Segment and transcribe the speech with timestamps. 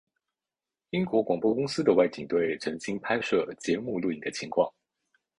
[0.89, 4.73] 英国广播公司的外景队曾经拍摄节目录影的情况。